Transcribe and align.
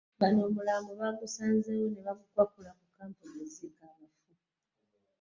Bano 0.19 0.39
omulambo 0.49 0.91
baasazeewo 0.99 1.87
ne 1.89 2.01
bagukwakkula 2.07 2.71
ku 2.77 2.83
kkampuni 2.89 3.39
eziika 3.45 3.83
abafu. 3.91 4.31